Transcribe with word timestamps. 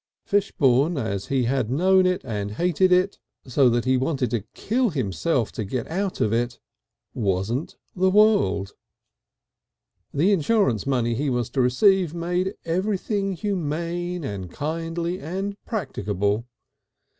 Fishbourne 0.25 0.97
as 0.97 1.27
he 1.27 1.43
had 1.43 1.69
known 1.69 2.07
it 2.07 2.21
and 2.25 2.53
hated 2.53 2.91
it, 2.91 3.19
so 3.45 3.69
that 3.69 3.85
he 3.85 3.97
wanted 3.97 4.31
to 4.31 4.43
kill 4.55 4.89
himself 4.89 5.51
to 5.51 5.63
get 5.63 5.85
out 5.91 6.19
of 6.19 6.33
it, 6.33 6.57
wasn't 7.13 7.77
the 7.95 8.09
world. 8.09 8.73
The 10.11 10.31
insurance 10.31 10.87
money 10.87 11.13
he 11.13 11.29
was 11.29 11.51
to 11.51 11.61
receive 11.61 12.15
made 12.15 12.55
everything 12.65 13.33
humane 13.33 14.23
and 14.23 14.49
kindly 14.49 15.19
and 15.19 15.55
practicable. 15.65 16.45